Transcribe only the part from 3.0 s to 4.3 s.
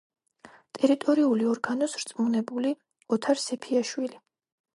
ოთარ სეფიაშვილი.